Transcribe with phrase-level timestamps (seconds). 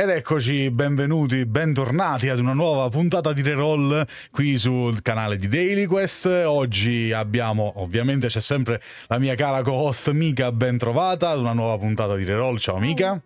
[0.00, 5.84] Ed eccoci, benvenuti, bentornati ad una nuova puntata di Reroll qui sul canale di Daily
[5.84, 6.24] Quest.
[6.24, 11.76] Oggi abbiamo, ovviamente c'è sempre la mia cara co-host Mika, ben trovata ad una nuova
[11.76, 12.56] puntata di Reroll.
[12.56, 13.22] Ciao Mika.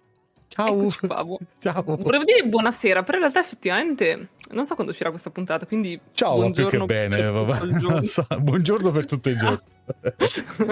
[0.55, 0.89] Ciao.
[1.01, 1.27] Qua,
[1.59, 1.83] Ciao.
[1.83, 6.37] Volevo dire buonasera, però in realtà effettivamente non so quando uscirà questa puntata, quindi Ciao,
[6.37, 7.17] buongiorno più che bene.
[7.17, 9.59] Per buongiorno per tutti i giorni.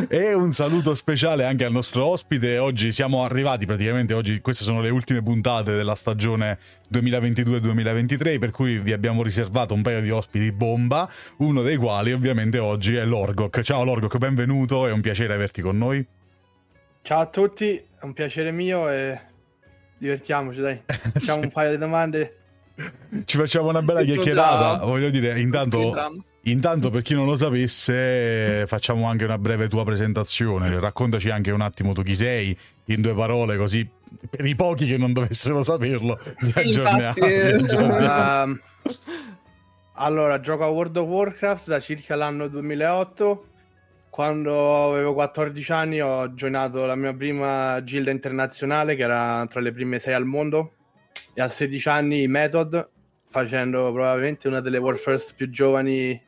[0.08, 2.58] e un saluto speciale anche al nostro ospite.
[2.58, 6.58] Oggi siamo arrivati praticamente oggi, queste sono le ultime puntate della stagione
[6.92, 12.58] 2022-2023, per cui vi abbiamo riservato un paio di ospiti bomba, uno dei quali ovviamente
[12.58, 13.62] oggi è Lorgok.
[13.62, 16.06] Ciao Lorgok, benvenuto, è un piacere averti con noi.
[17.02, 19.30] Ciao a tutti, è un piacere mio e
[20.02, 20.80] divertiamoci, dai.
[20.84, 21.44] Facciamo sì.
[21.46, 22.36] un paio di domande.
[23.24, 24.84] Ci facciamo una bella chiacchierata.
[24.84, 25.94] Voglio dire, intanto,
[26.42, 30.80] intanto, per chi non lo sapesse, facciamo anche una breve tua presentazione.
[30.80, 33.88] Raccontaci anche un attimo tu chi sei, in due parole, così
[34.28, 37.14] per i pochi che non dovessero saperlo, vi aggiorniamo.
[38.48, 38.58] Uh,
[39.94, 43.46] allora, gioco a World of Warcraft da circa l'anno 2008
[44.12, 49.72] quando avevo 14 anni ho joinato la mia prima gilda internazionale, che era tra le
[49.72, 50.74] prime sei al mondo,
[51.32, 52.90] e a 16 anni Method,
[53.30, 56.22] facendo probabilmente una delle World First più giovani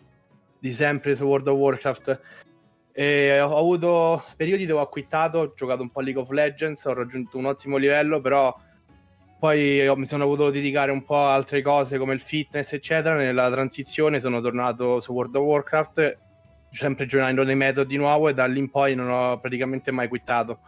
[0.59, 2.21] di sempre su World of Warcraft.
[2.91, 6.95] E ho avuto periodi dove ho quittato, ho giocato un po' League of Legends, ho
[6.95, 8.57] raggiunto un ottimo livello, però
[9.39, 13.15] poi mi sono voluto dedicare un po' a altre cose come il fitness, eccetera.
[13.15, 16.19] Nella transizione sono tornato su World of Warcraft
[16.75, 20.08] sempre giocando nei metodi di nuovo e da lì in poi non ho praticamente mai
[20.08, 20.61] quittato.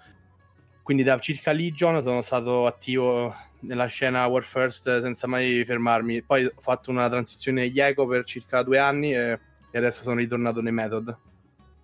[0.83, 6.23] Quindi da circa Legion sono stato attivo nella scena War First senza mai fermarmi.
[6.23, 9.39] Poi ho fatto una transizione agli eco per circa due anni e,
[9.71, 11.19] e adesso sono ritornato nei method.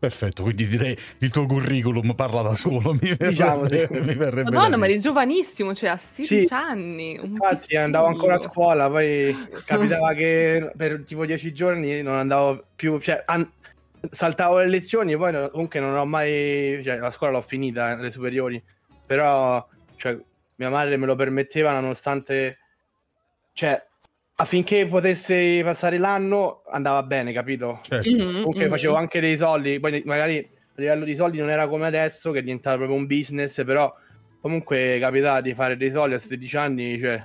[0.02, 2.92] Perfetto, quindi direi il tuo curriculum parla da solo.
[2.92, 3.62] Mi verrebbe, diciamo,
[4.04, 6.52] mi verrebbe Madonna, ma eri giovanissimo, cioè a 16 sì.
[6.52, 7.14] anni.
[7.14, 7.82] Infatti piccino.
[7.82, 13.22] andavo ancora a scuola, poi capitava che per tipo 10 giorni non andavo più, cioè
[13.27, 13.48] an-
[14.11, 18.11] saltavo le lezioni e poi comunque non ho mai, cioè la scuola l'ho finita, le
[18.11, 18.63] superiori,
[19.07, 20.18] però cioè,
[20.57, 22.58] mia madre me lo permetteva nonostante,
[23.52, 23.80] cioè
[24.35, 27.80] affinché potessi passare l'anno andava bene, capito?
[27.83, 28.11] Certo.
[28.11, 28.70] Mm-hmm, comunque mm-hmm.
[28.70, 32.41] facevo anche dei soldi, poi magari a livello di soldi non era come adesso che
[32.41, 33.95] è diventato proprio un business, però
[34.41, 37.24] comunque capitava di fare dei soldi a 16 anni, cioè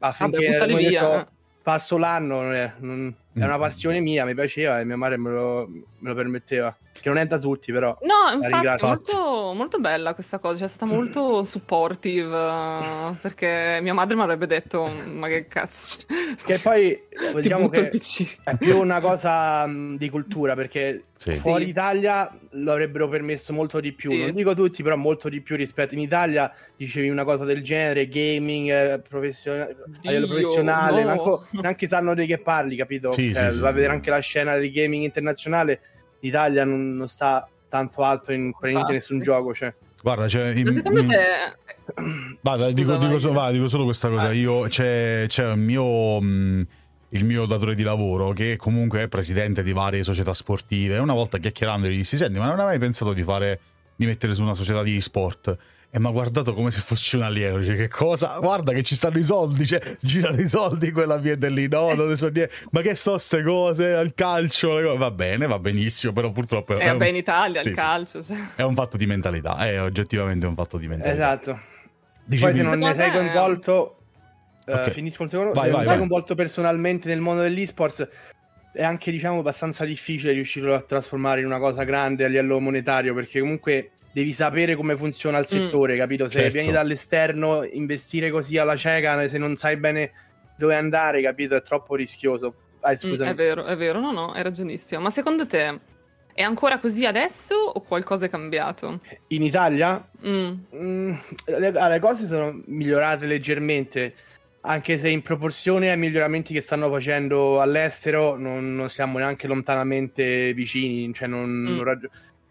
[0.00, 1.28] affinché Vabbè, detto,
[1.62, 3.60] passo l'anno, non è, non, è una mm.
[3.60, 6.76] passione mia, mi piaceva e mia madre me lo, me lo permetteva.
[7.00, 7.96] Che non è da tutti, però.
[8.02, 10.64] No, infatti, molto, molto bella questa cosa.
[10.64, 13.16] C'è stata molto supportive.
[13.20, 16.06] Perché mia madre mi avrebbe detto: Ma che cazzo.
[16.44, 17.00] Che poi
[17.40, 19.66] diciamo che è più una cosa
[19.96, 20.54] di cultura.
[20.54, 21.36] Perché sì.
[21.36, 21.70] fuori sì.
[21.70, 24.10] Italia lo avrebbero permesso molto di più.
[24.10, 24.20] Sì.
[24.22, 26.52] Non dico tutti, però molto di più rispetto in Italia.
[26.76, 29.68] Dicevi una cosa del genere, gaming, eh, profession- a
[30.02, 31.02] livello professionale.
[31.02, 31.08] No.
[31.08, 33.12] Manco, neanche sanno di che parli, capito?
[33.12, 35.80] Sì, cioè, sì, va a vedere anche la scena del gaming internazionale
[36.20, 39.54] l'Italia non, non sta tanto alto in praticamente nessun gioco.
[39.54, 39.74] Cioè.
[40.02, 41.16] Guarda, cioè, in, secondo te...
[42.40, 44.32] Vada, Scusa, dico, dico, so, va, dico, solo questa cosa.
[44.32, 46.20] Io, c'è, c'è il mio...
[46.20, 46.66] Mh,
[47.12, 51.38] il mio datore di lavoro, che comunque è presidente di varie società sportive, una volta
[51.38, 53.60] chiacchierando gli dissi: Senti, ma non hai mai pensato di fare
[53.96, 55.56] di mettere su una società di sport?
[55.90, 57.58] E mi ha guardato come se fossi un alieno.
[57.58, 58.36] Dice, che cosa?
[58.40, 61.66] Guarda che ci stanno i soldi, cioè, girano i soldi quell'ambiente lì.
[61.66, 62.52] No, non ne so niente.
[62.72, 63.86] Ma che so ste cose?
[63.86, 66.76] Il calcio, va bene, va benissimo, però purtroppo...
[66.76, 67.02] È, è un...
[67.06, 68.22] in Italia sì, il calcio.
[68.22, 68.36] Cioè.
[68.56, 71.14] È un fatto di mentalità, è oggettivamente un fatto di mentalità.
[71.14, 71.60] Esatto.
[72.24, 72.52] Dicevi...
[72.52, 73.98] Poi se non ne sei coinvolto...
[74.66, 74.88] Eh, okay.
[74.88, 75.52] Uh, finisco un secondo.
[75.52, 78.08] Vai, se vai, non sei coinvolto personalmente nel mondo dell'esports
[78.70, 83.14] è anche diciamo abbastanza difficile riuscirlo a trasformare in una cosa grande a livello monetario
[83.14, 85.48] perché comunque devi sapere come funziona il mm.
[85.48, 86.24] settore, mm, capito?
[86.24, 86.52] Se certo.
[86.54, 90.10] vieni dall'esterno, investire così alla cieca, se non sai bene
[90.56, 91.54] dove andare, capito?
[91.54, 92.54] È troppo rischioso.
[92.80, 95.00] Ah, mm, è vero, è vero, no, no, hai ragionissimo.
[95.00, 95.80] Ma secondo te
[96.34, 99.00] è ancora così adesso o qualcosa è cambiato?
[99.28, 100.04] In Italia?
[100.26, 100.52] Mm.
[100.74, 101.14] Mm,
[101.46, 104.14] le, ah, le, cose sono migliorate leggermente,
[104.62, 110.52] anche se in proporzione ai miglioramenti che stanno facendo all'estero non, non siamo neanche lontanamente
[110.54, 111.76] vicini, cioè non, mm.
[111.76, 112.08] non raggi-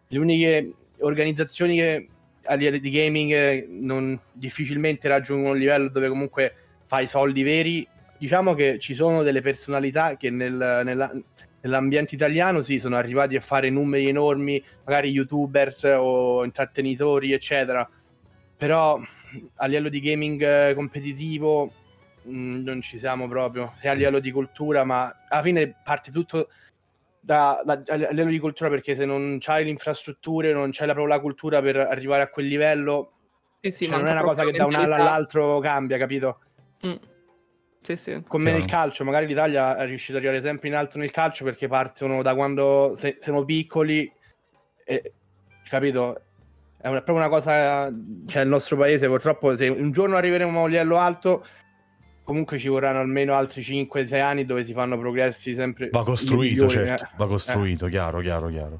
[0.07, 2.07] le uniche organizzazioni che
[2.47, 6.53] a livello di gaming eh, non difficilmente raggiungono un livello dove comunque
[6.85, 7.87] fai soldi veri.
[8.17, 11.11] Diciamo che ci sono delle personalità che nel, nella,
[11.61, 17.87] nell'ambiente italiano sì, sono arrivati a fare numeri enormi, magari youtubers o intrattenitori, eccetera.
[18.55, 18.99] Però
[19.55, 21.71] a livello di gaming eh, competitivo
[22.23, 26.11] mh, mm, non ci siamo proprio, sia a livello di cultura, ma alla fine parte
[26.11, 26.49] tutto
[27.27, 30.93] da, da, a livello di cultura perché se non c'hai le infrastrutture, non c'hai la,
[30.93, 33.11] proprio la cultura per arrivare a quel livello,
[33.59, 36.39] sì, sì, cioè non è una cosa che da un anno all'altro cambia, capito?
[36.85, 36.95] Mm.
[37.81, 38.23] Sì, sì.
[38.25, 41.67] Come nel calcio, magari l'Italia è riuscita ad arrivare sempre in alto nel calcio perché
[41.67, 44.09] partono da quando se, sono piccoli,
[44.85, 45.13] e,
[45.67, 46.21] capito?
[46.79, 47.93] È, una, è proprio una cosa,
[48.25, 51.45] cioè il nostro paese purtroppo se un giorno arriveremo a un livello alto
[52.27, 56.69] comunque ci vorranno almeno altri 5-6 anni dove si fanno progressi sempre va costruito migliori,
[56.69, 57.09] certo eh.
[57.15, 57.89] va costruito eh.
[57.89, 58.79] chiaro chiaro chiaro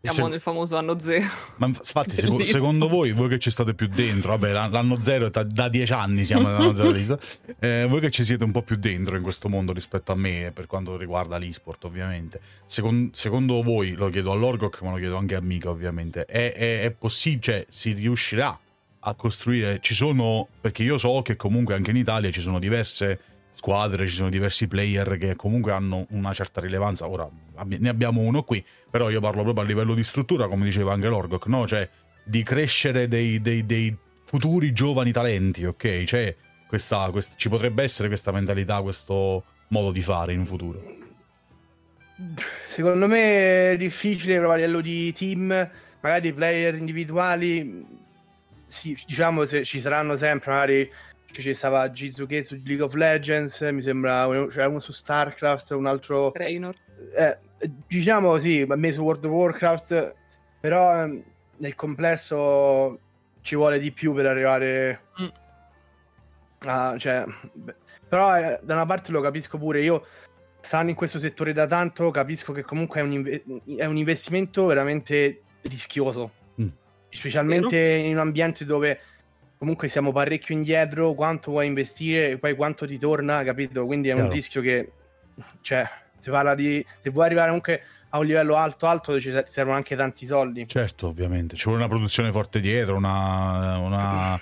[0.00, 0.30] siamo se...
[0.30, 1.26] nel famoso anno zero.
[1.56, 5.42] Ma infatti, seco- secondo voi, voi che ci state più dentro, vabbè, l'anno zero da,
[5.42, 7.18] da dieci anni siamo nell'anno zero
[7.58, 10.52] eh, voi che ci siete un po' più dentro in questo mondo rispetto a me,
[10.54, 12.40] per quanto riguarda l'esport, ovviamente.
[12.64, 16.82] Second- secondo voi, lo chiedo all'Orgoc, ma lo chiedo anche a Mica, ovviamente, è, è,
[16.82, 18.56] è possibile, cioè, si riuscirà
[19.00, 19.78] a costruire?
[19.80, 24.14] Ci sono, perché io so che comunque anche in Italia ci sono diverse squadre, ci
[24.14, 27.08] sono diversi player che comunque hanno una certa rilevanza.
[27.08, 27.28] Ora
[27.64, 31.08] ne abbiamo uno qui, però io parlo proprio a livello di struttura, come diceva anche
[31.08, 31.66] l'Orgoc, no?
[31.66, 31.88] Cioè
[32.22, 36.04] di crescere dei, dei, dei futuri giovani talenti, ok?
[36.04, 36.36] Cioè
[36.68, 41.06] questa, questa, ci potrebbe essere questa mentalità, questo modo di fare in futuro.
[42.70, 47.84] Secondo me è difficile a livello di team, magari player individuali,
[48.68, 50.92] sì, diciamo se ci saranno sempre magari
[51.32, 56.32] ci stava Jizuke su League of Legends, mi sembra c'era uno su StarCraft, un altro...
[56.34, 56.74] Raynor.
[57.14, 57.38] Eh,
[57.86, 60.14] diciamo sì, a me su World of Warcraft,
[60.60, 61.22] però ehm,
[61.58, 62.98] nel complesso
[63.42, 65.28] ci vuole di più per arrivare mm.
[66.60, 66.96] a...
[66.98, 67.24] Cioè,
[68.08, 70.06] però eh, da una parte lo capisco pure, io
[70.60, 73.44] stando in questo settore da tanto capisco che comunque è un, inve-
[73.76, 76.32] è un investimento veramente rischioso.
[77.10, 78.06] Specialmente Vero?
[78.06, 79.00] in un ambiente dove
[79.58, 83.84] comunque siamo parecchio indietro, quanto vuoi investire e poi quanto ti torna, capito?
[83.86, 84.92] Quindi è un rischio che,
[85.62, 85.88] cioè,
[86.18, 89.96] si parla di, se vuoi arrivare comunque a un livello alto alto ci servono anche
[89.96, 90.66] tanti soldi.
[90.66, 94.40] Certo, ovviamente, ci vuole una produzione forte dietro, una, una,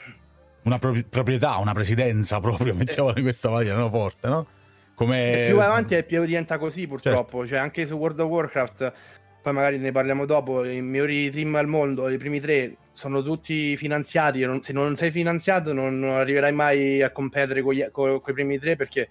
[0.63, 3.89] una pro- proprietà, una presidenza proprio, mettiamola in questa maniera, no?
[3.89, 4.47] forte, no?
[4.95, 5.45] Come...
[5.45, 7.47] E più avanti più diventa così purtroppo, certo.
[7.47, 8.93] cioè anche su World of Warcraft
[9.47, 13.77] poi magari ne parliamo dopo, i migliori team al mondo, i primi tre, sono tutti
[13.77, 18.35] finanziati, se non sei finanziato non arriverai mai a competere con, gli, con, con i
[18.35, 19.09] primi tre perché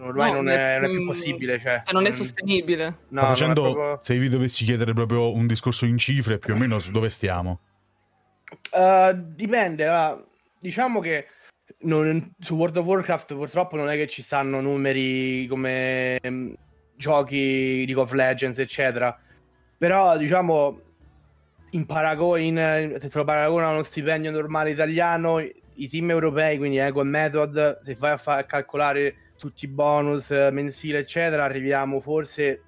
[0.00, 1.58] ormai no, non, è, non, è, più possibile.
[1.58, 2.98] Cioè, non è sostenibile.
[3.08, 4.00] No, facendo, proprio...
[4.02, 7.60] se vi dovessi chiedere proprio un discorso in cifre, più o meno su dove stiamo?
[8.72, 10.26] Uh, dipende, uh,
[10.60, 11.26] diciamo che
[11.84, 16.54] non, su World of Warcraft purtroppo non è che ci stanno numeri come um,
[16.98, 19.18] giochi League of Legends, eccetera
[19.78, 20.80] però, diciamo,
[21.70, 26.78] in paragone, se te lo paragona a uno stipendio normale italiano, i team europei, quindi
[26.78, 32.00] Ego e Method, se vai a, fa- a calcolare tutti i bonus mensili, eccetera, arriviamo
[32.00, 32.62] forse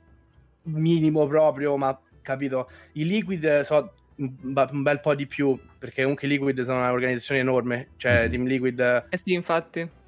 [0.63, 2.71] minimo proprio, ma capito?
[2.93, 7.89] I Liquid so un bel po' di più, perché comunque i Liquid sono un'organizzazione enorme,
[7.97, 8.31] cioè mm-hmm.
[8.31, 9.07] Team Liquid...
[9.09, 9.99] Eh sì, infatti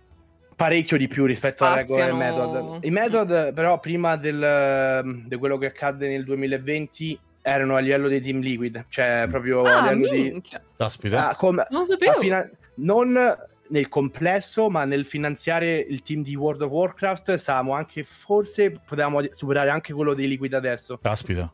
[0.63, 2.03] parecchio di più rispetto Spaziano...
[2.03, 2.85] a Lego e Method.
[2.85, 8.21] I Method, però, prima del, di quello che accadde nel 2020, erano a livello dei
[8.21, 10.59] Team Liquid, cioè proprio ah, a livello minchia.
[10.59, 10.65] di.
[10.77, 11.31] Caspita.
[11.31, 11.63] Ah, com...
[11.71, 12.21] Non sapevo.
[12.21, 12.49] Fina...
[12.75, 13.37] Non
[13.69, 19.21] nel complesso, ma nel finanziare il team di World of Warcraft, stavamo anche, forse potevamo
[19.35, 20.99] superare anche quello dei Liquid adesso.
[20.99, 21.53] Caspita.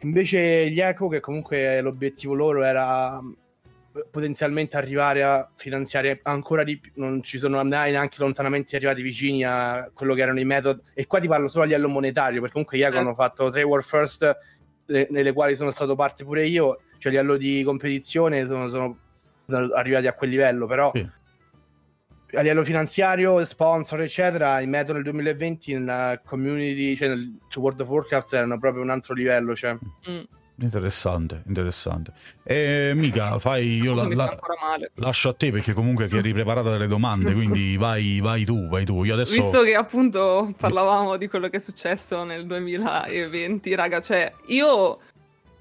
[0.00, 3.20] Invece gli Echo, che comunque l'obiettivo loro era
[4.10, 9.44] potenzialmente arrivare a finanziare ancora di più, non ci sono mai neanche lontanamente arrivati vicini
[9.44, 10.80] a quello che erano i metodi.
[10.94, 12.98] E qua ti parlo solo a livello monetario, perché comunque Iago eh.
[12.98, 14.38] hanno fatto tre War First,
[14.86, 18.98] le, nelle quali sono stato parte pure io, cioè a livello di competizione sono, sono
[19.74, 21.08] arrivati a quel livello, però sì.
[22.36, 27.80] a livello finanziario, sponsor, eccetera, i metodi nel 2020 in community, cioè nel, su World
[27.80, 29.54] of Warcraft erano proprio un altro livello.
[29.56, 29.76] Cioè.
[30.08, 30.20] Mm.
[30.60, 32.12] Interessante, interessante.
[32.42, 34.38] E mica, fai io la, la,
[34.94, 38.84] lascio a te perché comunque ti eri preparata delle domande, quindi vai, vai tu, vai
[38.84, 39.04] tu.
[39.04, 39.32] Io adesso...
[39.32, 44.98] Visto che appunto parlavamo di quello che è successo nel 2020, raga, cioè io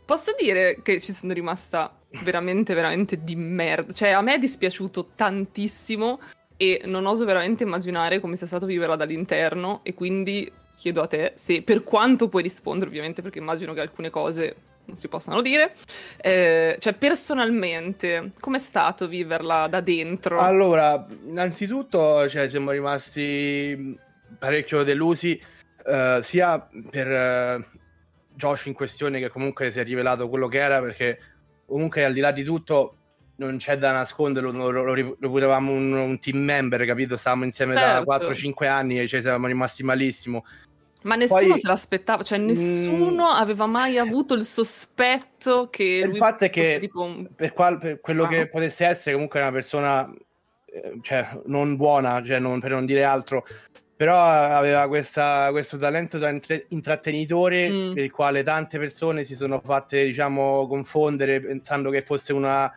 [0.04, 3.94] posso dire che ci sono rimasta veramente, veramente di merda.
[3.94, 6.20] Cioè a me è dispiaciuto tantissimo
[6.58, 11.34] e non oso veramente immaginare come sia stato viverla dall'interno e quindi chiedo a te
[11.36, 14.56] se per quanto puoi rispondere ovviamente perché immagino che alcune cose
[14.86, 15.76] non si possano dire.
[16.18, 20.40] Eh, cioè, personalmente, com'è stato viverla da dentro?
[20.40, 23.98] Allora, innanzitutto, cioè, siamo rimasti
[24.38, 25.40] parecchio delusi,
[25.86, 27.66] eh, sia per eh,
[28.36, 31.20] Josh in questione, che comunque si è rivelato quello che era, perché
[31.66, 32.96] comunque al di là di tutto
[33.40, 37.16] non c'è da nasconderlo, lo, lo, lo reputavamo un, un, team member, capito?
[37.16, 38.04] Stavamo insieme certo.
[38.06, 40.44] da 4-5 anni e ci siamo rimasti malissimo.
[41.04, 46.04] Ma nessuno Poi, se l'aspettava, cioè nessuno mh, aveva mai avuto il sospetto che...
[46.06, 47.30] Il fatto è che tipo un...
[47.34, 48.44] per, qual, per quello Strano.
[48.44, 50.14] che potesse essere comunque una persona
[50.66, 53.46] eh, cioè non buona, cioè non, per non dire altro,
[53.96, 57.94] però aveva questa, questo talento da intre- intrattenitore mm.
[57.94, 62.72] per il quale tante persone si sono fatte, diciamo, confondere pensando che fosse una,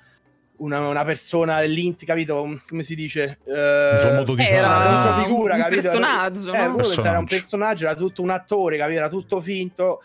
[0.63, 2.61] una, una persona dell'int, capito?
[2.69, 3.39] Come si dice?
[3.45, 4.89] Uh, un suo modo di era fare.
[4.89, 5.83] Una figura, un capito?
[5.83, 6.75] Personaggio, eh, no?
[6.75, 7.09] personaggio.
[7.09, 8.99] Era un personaggio, era tutto un attore, capito?
[8.99, 10.03] Era tutto finto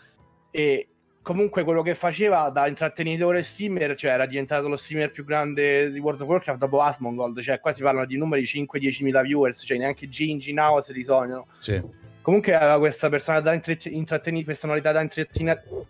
[0.50, 0.88] e
[1.22, 5.98] comunque quello che faceva da intrattenitore streamer, cioè era diventato lo streamer più grande di
[5.98, 9.78] World of Warcraft dopo Asmongold, cioè qua si parlano di numeri 5-10 mila viewers, cioè
[9.78, 11.46] neanche Gingy Now se li sognano.
[11.58, 11.80] Sì.
[12.22, 15.06] Comunque aveva questa personalità, intrattenit- personalità da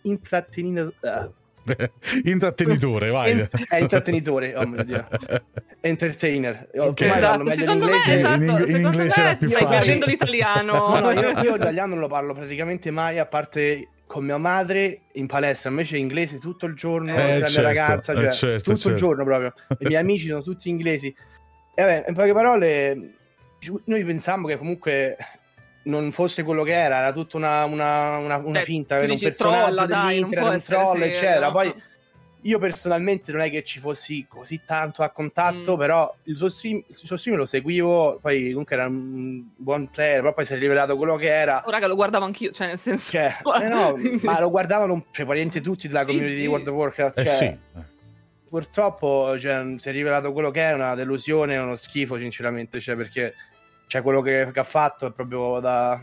[0.03, 0.95] intrattenitore.
[1.01, 1.38] Uh.
[2.25, 3.33] Intrattenitore, vai.
[3.33, 5.07] In- è intrattenitore, oh mio Dio.
[5.81, 6.69] Entertainer.
[6.75, 7.11] Okay.
[7.11, 9.67] Esatto, secondo me, esatto, in, in inglese me stai facile.
[9.67, 10.73] facendo l'italiano.
[10.73, 15.03] no, no, io, io l'italiano non lo parlo praticamente mai, a parte con mia madre
[15.13, 18.63] in palestra, invece inglese tutto il giorno, eh, la certo, mia ragazza, cioè, eh, certo,
[18.63, 18.89] tutto certo.
[18.91, 19.53] il giorno proprio.
[19.79, 21.15] I miei amici sono tutti inglesi.
[21.75, 23.13] E vabbè, in poche parole,
[23.85, 25.17] noi pensiamo che comunque
[25.89, 29.19] non fosse quello che era, era tutta una, una, una, una Beh, finta, era un
[29.19, 31.51] personaggio trolla, dell'Inter, dai, un, troll, eccetera.
[31.51, 31.75] Poi
[32.43, 35.79] io personalmente non è che ci fossi così tanto a contatto, mm.
[35.79, 40.21] però il suo, stream, il suo, stream, lo seguivo, poi comunque era un buon player,
[40.21, 41.65] però poi si è rivelato quello che era.
[41.67, 43.11] Oh, raga, lo guardavo anch'io, cioè nel senso...
[43.11, 46.41] Cioè, eh no, ma lo guardavano cioè, praticamente tutti della sì, community sì.
[46.41, 47.19] di World of Warcraft.
[47.19, 47.57] Eh cioè, sì.
[48.49, 53.35] Purtroppo cioè, si è rivelato quello che è, una delusione, uno schifo sinceramente, cioè, perché
[53.89, 56.01] cioè, quello che, che, ha fatto è proprio da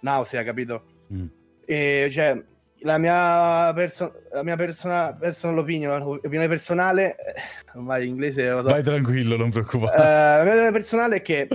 [0.00, 0.84] nausea, capito?
[1.12, 1.26] Mm.
[1.64, 2.40] E cioè
[2.82, 7.34] la mia, perso- la mia persona- personal opinion, opinione personale, eh,
[7.74, 8.62] ormai in inglese so.
[8.62, 9.96] Vai tranquillo, non preoccupare.
[9.96, 11.48] Uh, la mia opinione personale è che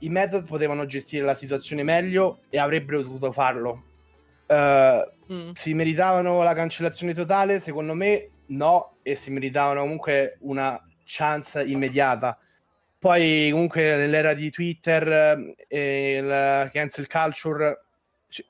[0.00, 3.82] i Method potevano gestire la situazione meglio e avrebbero dovuto farlo.
[4.46, 5.50] Uh, mm.
[5.52, 7.58] Si meritavano la cancellazione totale?
[7.58, 12.38] Secondo me no, e si meritavano comunque una chance immediata.
[13.04, 17.82] Poi comunque nell'era di Twitter e la cancel culture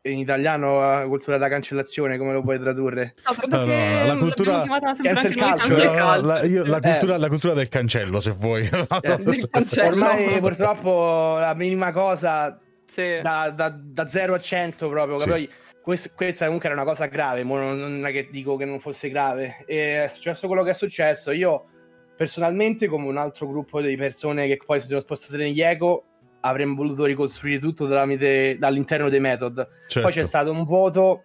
[0.03, 3.15] in italiano la cultura da cancellazione come lo puoi tradurre?
[3.27, 4.65] No, credo no, no, la cultura
[5.03, 7.19] cancel culture, no, la, io, la, cultura, eh.
[7.19, 12.57] la, cultura, del cancello se vuoi eh, ormai purtroppo la minima cosa
[12.87, 13.19] sì.
[13.23, 15.29] da, da, da 0 a 100 proprio sì.
[15.29, 15.51] poi
[15.83, 19.65] questa, questa, comunque era una cosa grave non è che dico che non fosse grave
[19.67, 21.71] e è successo quello che è successo io
[22.17, 26.05] personalmente come un altro gruppo di persone che poi si sono spostate negli eco
[26.41, 29.57] avremmo voluto ricostruire tutto tramite, dall'interno dei method.
[29.87, 30.01] Certo.
[30.01, 30.29] Poi c'è certo.
[30.29, 31.25] stato un voto,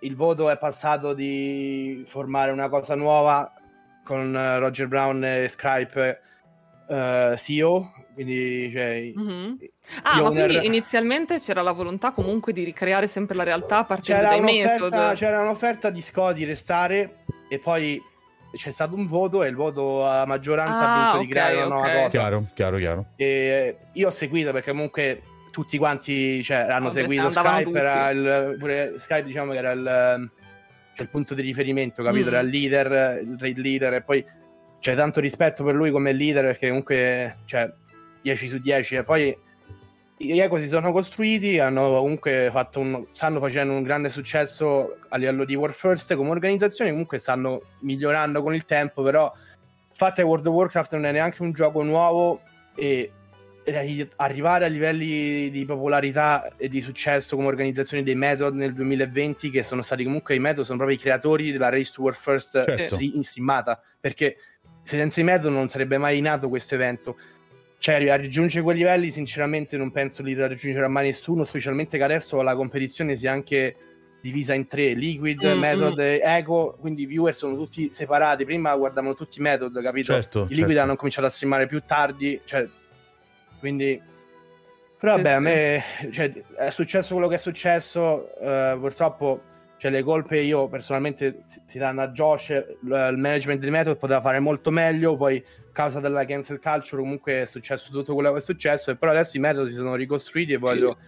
[0.00, 3.52] il voto è passato di formare una cosa nuova
[4.04, 6.20] con eh, Roger Brown e Skype
[6.88, 7.92] uh, CEO.
[8.14, 9.54] Quindi, cioè, mm-hmm.
[10.02, 14.36] Ah, ma quindi inizialmente c'era la volontà comunque di ricreare sempre la realtà partendo c'era
[14.36, 15.14] dai method.
[15.14, 18.00] C'era un'offerta di SCO di restare e poi
[18.52, 21.66] c'è stato un voto e il voto a maggioranza ah, ha okay, di creare una
[21.66, 21.96] nuova okay.
[21.96, 22.08] cosa.
[22.10, 23.06] Chiaro, chiaro, chiaro.
[23.16, 28.56] E io ho seguito perché comunque tutti quanti cioè, hanno Vabbè, seguito Skype, era il,
[28.58, 30.30] pure Skype diciamo che era il,
[30.94, 32.26] cioè, il punto di riferimento, capito?
[32.26, 32.32] Mm.
[32.32, 34.24] Era il leader, il trade leader e poi
[34.78, 37.70] c'è tanto rispetto per lui come leader perché comunque cioè,
[38.22, 39.36] 10 su 10 e poi
[40.22, 45.16] gli Eco si sono costruiti, hanno comunque fatto un, stanno facendo un grande successo a
[45.16, 49.32] livello di War First come organizzazione, comunque stanno migliorando con il tempo, però
[50.14, 52.40] che World of Warcraft non è neanche un gioco nuovo
[52.74, 53.12] e
[54.16, 59.62] arrivare a livelli di popolarità e di successo come organizzazione dei Method nel 2020 che
[59.62, 62.96] sono stati comunque i Method sono proprio i creatori della Race to War First certo.
[62.98, 64.36] in streamata perché
[64.82, 67.16] senza i Method non sarebbe mai nato questo evento
[67.80, 72.42] cioè, a raggiungere quei livelli, sinceramente, non penso li raggiungerà mai nessuno, specialmente che adesso
[72.42, 73.74] la competizione sia anche
[74.20, 76.18] divisa in tre: Liquid, mm, Method mm.
[76.20, 76.76] Eco.
[76.78, 78.44] Quindi i viewer sono tutti separati.
[78.44, 80.12] Prima guardavano tutti Method, capito?
[80.12, 80.82] Certo, I Liquid certo.
[80.82, 82.38] hanno cominciato a streamare più tardi.
[82.44, 82.68] Cioè,
[83.58, 83.98] quindi.
[84.98, 85.82] Però vabbè, a me
[86.12, 88.30] cioè, è successo quello che è successo.
[88.38, 89.40] Uh, purtroppo
[89.80, 94.38] cioè le colpe io personalmente si danno a Josh, il management di Method poteva fare
[94.38, 98.42] molto meglio, poi a causa della cancel culture comunque è successo tutto quello che è
[98.42, 100.98] successo, e però adesso i Method si sono ricostruiti e voglio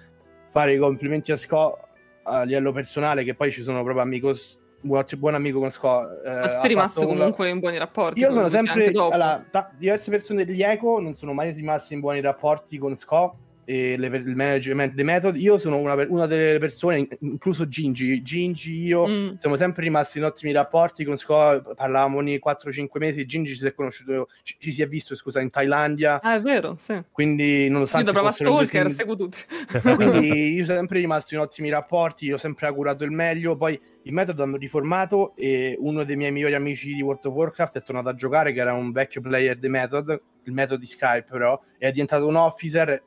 [0.49, 1.81] fare i complimenti a Scott
[2.23, 6.25] a livello personale che poi ci sono proprio amigos buon amico con Scott.
[6.25, 8.21] Eh, Ma tu sei rimasto comunque in buoni rapporti?
[8.21, 8.87] Io sono sempre.
[8.87, 13.35] Allora, ta- diverse persone degli Eco non sono mai rimaste in buoni rapporti con Scott
[13.65, 15.41] e le, il management dei metodi.
[15.41, 18.23] Io sono una, una, delle persone, incluso Gingi.
[18.23, 19.35] Gingi, io mm.
[19.37, 21.75] siamo sempre rimasti in ottimi rapporti con Scott.
[21.75, 23.27] Parlavamo ogni 4-5 mesi.
[23.27, 26.21] Gingi si è conosciuto, ci, ci, si è visto, scusa, in Thailandia.
[26.21, 27.01] Ah, è vero, sì.
[27.11, 28.07] Quindi, nonostante.
[28.07, 29.39] Io da brava stalker, seguo tutti.
[29.95, 32.27] Quindi, io sono sempre rimasto in ottimi rapporti.
[32.27, 33.57] Io ho sempre augurato il meglio.
[33.57, 37.79] Poi il metodo hanno riformato e uno dei miei migliori amici di World of Warcraft
[37.79, 41.27] è tornato a giocare, che era un vecchio player di Method, il metodo di Skype
[41.31, 43.03] però, è diventato un officer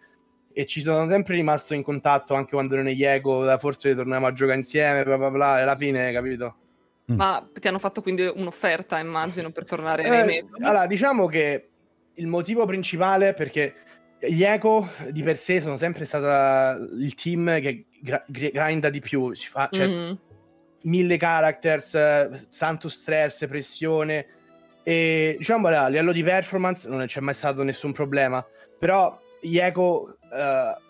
[0.58, 4.32] e ci sono sempre rimasto in contatto anche quando ero negli Eco, forse torniamo a
[4.32, 6.56] giocare insieme, bla bla bla, e alla fine, capito?
[7.12, 7.16] Mm.
[7.18, 10.64] Ma ti hanno fatto quindi un'offerta, immagino, per tornare eh, nei metodi?
[10.64, 11.68] Allora, diciamo che
[12.14, 13.74] il motivo principale è perché
[14.18, 19.34] gli Eco di per sé sono sempre stata il team che gra- grinda di più,
[19.34, 20.14] ci fa, cioè, mm
[20.86, 24.28] mille characters, tanto stress, pressione
[24.84, 28.46] e diciamo a livello di performance non c'è mai stato nessun problema,
[28.78, 30.82] però gli Eco uh,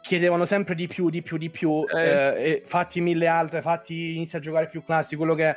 [0.00, 2.62] chiedevano sempre di più, di più, di più, eh.
[2.64, 5.56] uh, fatti mille altre, fatti inizia a giocare più classi, quello che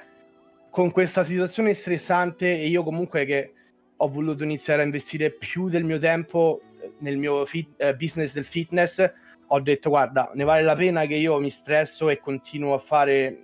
[0.69, 3.53] con questa situazione stressante e io comunque che
[3.97, 6.61] ho voluto iniziare a investire più del mio tempo
[6.99, 9.11] nel mio fit, uh, business del fitness,
[9.47, 13.43] ho detto guarda, ne vale la pena che io mi stresso e continuo a fare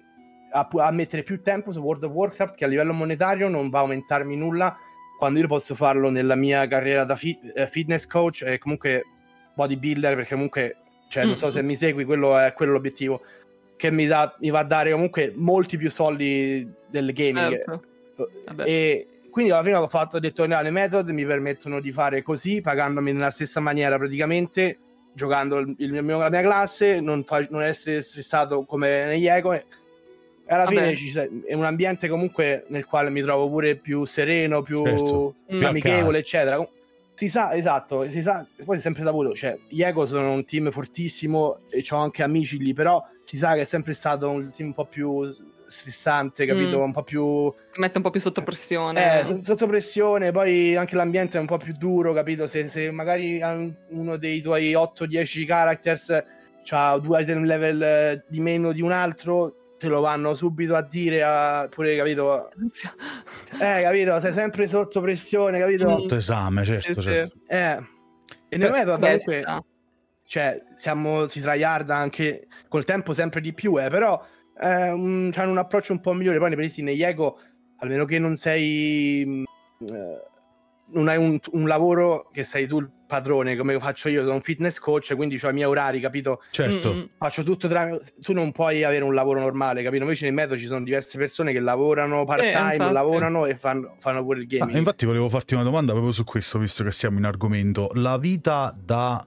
[0.52, 3.80] a, a mettere più tempo su World of Warcraft che a livello monetario non va
[3.80, 4.78] a aumentarmi nulla
[5.18, 9.04] quando io posso farlo nella mia carriera da fi- eh, fitness coach e comunque
[9.56, 10.76] bodybuilder perché comunque
[11.10, 11.28] cioè, mm.
[11.28, 11.66] non so se mm.
[11.66, 13.22] mi segui quello è quello l'obiettivo
[13.76, 17.84] che mi, da, mi va a dare comunque molti più soldi del gaming certo.
[18.64, 22.22] e quindi alla fine ho fatto ho detto no, le method mi permettono di fare
[22.22, 24.78] così pagandomi nella stessa maniera praticamente
[25.14, 29.54] giocando il, il mio, la mia classe non, fa, non essere stressato come negli eco
[29.54, 29.66] e
[30.48, 30.94] alla Vabbè.
[30.94, 35.36] fine ci, è un ambiente comunque nel quale mi trovo pure più sereno, più, certo.
[35.48, 35.64] più mm.
[35.64, 36.68] amichevole, eccetera.
[37.16, 40.70] Si sa, esatto, si sa, poi è sempre saputo, cioè, gli Ego sono un team
[40.70, 44.70] fortissimo e ho anche amici lì, però si sa che è sempre stato un team
[44.70, 45.34] un po' più
[45.68, 46.80] stressante, capito?
[46.80, 46.84] Mm.
[46.84, 47.54] Un po' più...
[47.76, 49.22] Mette un po' più sotto pressione.
[49.22, 52.48] Eh, sotto pressione, poi anche l'ambiente è un po' più duro, capito?
[52.48, 53.42] Se, se magari
[53.90, 56.24] uno dei tuoi 8-10 characters
[56.70, 61.24] ha due item level di meno di un altro, te lo vanno subito a dire
[61.24, 62.50] a, pure capito?
[63.60, 65.90] Eh capito sei sempre sotto pressione capito?
[65.90, 67.38] Sotto esame certo, sì, certo.
[67.38, 67.44] Sì.
[67.48, 67.94] eh
[68.50, 69.64] e nel metodo comunque
[70.26, 74.24] cioè siamo si tryharda anche col tempo sempre di più eh però
[74.60, 76.40] eh, un, hanno un approccio un po' migliore.
[76.40, 77.40] Poi nei negli ego
[77.78, 79.44] almeno che non sei
[79.80, 80.24] eh,
[80.96, 84.42] non hai un, un, lavoro che sei tu il padrone come faccio io, sono un
[84.42, 86.42] fitness coach, quindi ho i miei orari, capito?
[86.50, 86.94] Certo.
[86.94, 87.06] Mm-hmm.
[87.18, 87.96] Faccio tutto tra...
[88.22, 90.04] Tu non puoi avere un lavoro normale, capito?
[90.04, 93.96] Invece nel metodo ci sono diverse persone che lavorano part time, eh, lavorano e fanno,
[94.00, 94.76] fanno, pure il gaming.
[94.76, 97.90] Ah, infatti volevo farti una domanda proprio su questo, visto che siamo in argomento.
[97.94, 99.26] La vita da,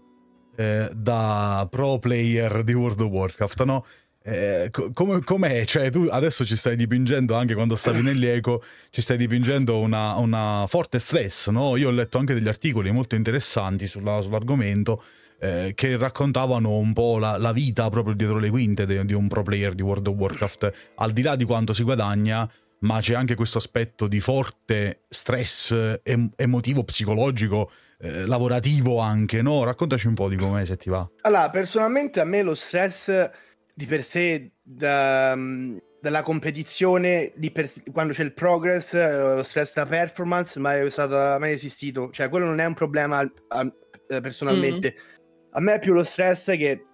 [0.57, 3.85] eh, da pro player di World of Warcraft, no?
[4.29, 5.65] Eh, com- com'è?
[5.65, 10.67] Cioè, tu adesso ci stai dipingendo anche quando stavi nell'eco, ci stai dipingendo una, una
[10.69, 11.77] forte stress, no?
[11.77, 15.03] Io ho letto anche degli articoli molto interessanti sulla, sull'argomento
[15.41, 19.29] eh, che raccontavano un po' la, la, vita proprio dietro le quinte de, di un
[19.29, 22.49] pro player di World of Warcraft, al di là di quanto si guadagna.
[22.81, 29.65] Ma c'è anche questo aspetto di forte stress em- emotivo, psicologico, eh, lavorativo anche, no?
[29.65, 31.09] Raccontaci un po' di com'è se ti va.
[31.23, 33.31] Allora, personalmente a me lo stress
[33.79, 35.39] di per sé da,
[36.01, 41.39] dalla competizione per, quando c'è il progress, eh, lo stress da performance, mai è stato
[41.39, 42.11] mai esistito.
[42.11, 43.73] Cioè, quello non è un problema a, a,
[44.21, 44.95] personalmente.
[44.97, 45.51] Mm-hmm.
[45.53, 46.87] A me è più lo stress che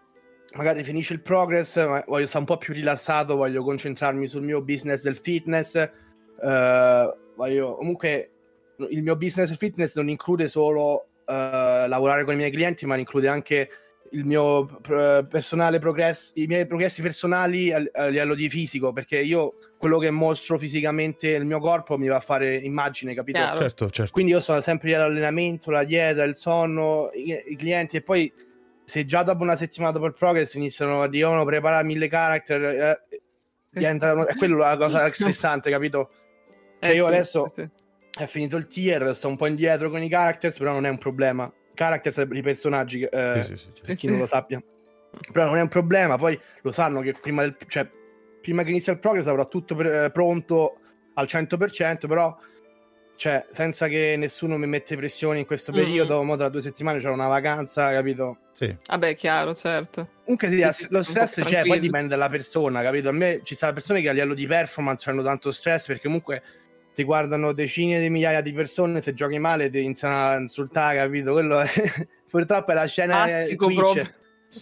[0.57, 5.01] magari finisce il progress, voglio stare un po' più rilassato, voglio concentrarmi sul mio business
[5.01, 5.91] del fitness.
[6.39, 8.31] Uh, voglio comunque
[8.91, 11.33] il mio business fitness non include solo uh,
[11.89, 13.71] lavorare con i miei clienti, ma include anche
[14.15, 14.67] il mio
[15.29, 20.11] personale progresso, i miei progressi personali a, a, livello di fisico, perché io quello che
[20.11, 23.39] mostro fisicamente il mio corpo mi va a fare immagine, capito?
[23.39, 24.13] Certo, certo.
[24.13, 28.33] Quindi io sono sempre lì all'allenamento, la dieta, il sonno, i, i, clienti e poi
[28.85, 32.63] se già dopo una settimana dopo il progress iniziano a dire oh, prepara mille character,
[32.63, 33.03] eh,
[33.73, 36.11] diventa, è quello la cosa stressante, capito?
[36.79, 37.69] Cioè eh, io sì, adesso sì.
[38.19, 40.99] è finito il tier, sto un po' indietro con i characters, però non è un
[40.99, 44.63] problema characters i personaggi, eh, sì, sì, sì, per chi non lo sappia.
[45.33, 47.89] Però non è un problema, poi lo sanno che prima, del, cioè,
[48.41, 50.79] prima che inizia il progress avrà tutto per, eh, pronto
[51.15, 52.37] al 100%, però
[53.17, 56.27] cioè, senza che nessuno mi mette pressioni in questo periodo, mm.
[56.27, 58.39] mo tra due settimane c'è una vacanza, capito?
[58.55, 58.77] Sì.
[58.87, 60.09] Vabbè, chiaro, certo.
[60.25, 63.11] Comunque sì, sì, lo stress c'è, poi dipende dalla persona, capito?
[63.11, 66.43] A me ci sono persone che a livello di performance hanno tanto stress perché comunque
[66.95, 71.33] ti guardano decine di migliaia di persone, se giochi male ti iniziano a insultare, capito?
[71.33, 71.69] Quello è...
[72.31, 73.79] purtroppo è la scena Classico Twitch.
[73.81, 74.15] proprio.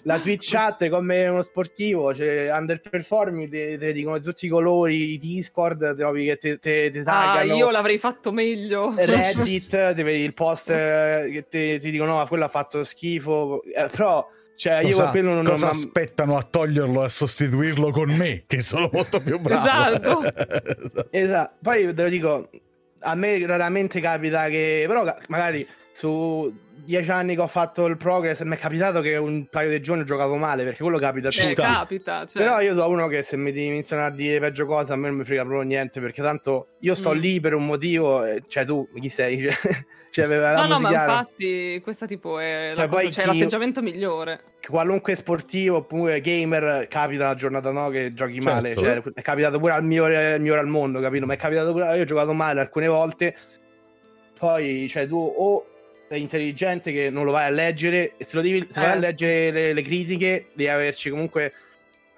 [0.05, 5.13] La Twitch chat è come uno sportivo, cioè underperforming, te, te dicono tutti i colori,
[5.13, 7.55] i Discord, trovi che te, te, te Ah, taggano.
[7.57, 8.95] io l'avrei fatto meglio.
[8.97, 13.63] Reddit, ti vedi il post eh, che te- ti dicono no, quello ha fatto schifo,
[13.65, 17.91] Eh, però cioè, io Cosa, quello non cosa ma- aspettano a toglierlo e a sostituirlo
[17.91, 19.61] con me, che sono molto più bravo.
[19.61, 20.23] Esatto.
[21.11, 22.51] Esatto, poi te lo dico,
[23.01, 28.41] a me raramente capita che, però magari su dieci anni che ho fatto il progress
[28.43, 31.31] mi è capitato che un paio di giorni ho giocato male, perché quello capita a
[31.31, 31.55] Eh, tutti.
[31.55, 32.27] capita.
[32.27, 35.09] Cioè, Però io so uno che se mi iniziano a dire peggio cose a me
[35.09, 37.19] non mi frega proprio niente, perché tanto io sto Mm.
[37.19, 39.47] lì per un motivo, e- cioè tu chi sei?
[40.11, 43.39] cioè, aveva la No, no, ma infatti questa tipo è Cioè, la cosa, cioè, chi-
[43.39, 44.41] l'atteggiamento migliore.
[44.69, 48.49] qualunque sportivo oppure gamer capita una giornata no che giochi Certo.
[48.51, 51.71] male cioè, è capitato pure al migliore, al migliore al mondo capito ma è capitato
[51.73, 53.35] pure io ho giocato male alcune volte
[54.39, 55.67] poi cioè tu o
[56.17, 58.99] intelligente che non lo vai a leggere e se lo devi se vai a Eh.
[58.99, 61.53] leggere le, le critiche devi averci comunque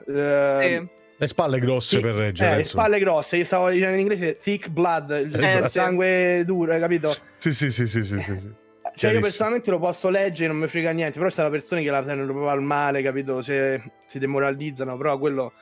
[0.07, 0.93] eh, Sì.
[1.17, 2.53] Le spalle grosse sì, per reggere.
[2.53, 5.69] eh, le spalle grosse io stavo dicendo in inglese thick blood il Esatto.
[5.69, 8.51] sangue duro hai capito Sì, sì, sì, sì, sì, sì, sì.
[8.97, 11.91] cioè io personalmente lo posso leggere, non mi frega niente, però ci sono persone che
[11.91, 13.41] la prendono proprio al male, capito?
[13.43, 15.53] Se si demoralizzano, però quello...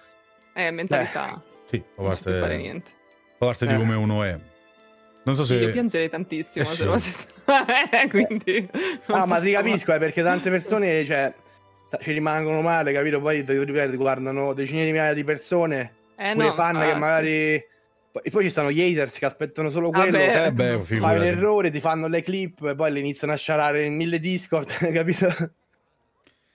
[0.55, 1.40] Eh, mentalità.
[1.66, 2.90] Sì, fa non si può fare parte, niente.
[3.38, 3.77] fa parte di Eh.
[3.77, 4.38] come uno è.
[5.25, 5.57] Non so se...
[5.57, 6.85] Io piangerei tantissimo Eh se sì.
[6.85, 7.27] lo facessi.
[8.11, 8.69] Quindi...
[9.07, 11.33] Ah, ma ti capisco, eh, perché tante persone, cioè,
[12.01, 13.21] ci rimangono male, capito?
[13.21, 16.99] Poi, ti ripeto, guardano decine di migliaia di persone, Eh, no, fan che infatti.
[16.99, 17.71] magari...
[18.25, 20.09] E poi ci stanno gli haters che aspettano solo Vabbè.
[20.11, 20.25] quello.
[20.45, 21.27] Eh beh, Fai un figurati.
[21.27, 25.29] errore, ti fanno le clip e poi le iniziano a sciarare in mille Discord, capito?